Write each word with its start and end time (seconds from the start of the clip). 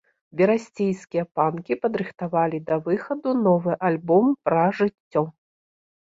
Берасцейскія 0.39 1.23
панкі 1.39 1.75
падрыхтавалі 1.83 2.59
да 2.69 2.75
выхаду 2.87 3.33
новы 3.47 3.75
альбом 3.89 4.25
пра 4.51 4.63
жыццё. 4.79 5.23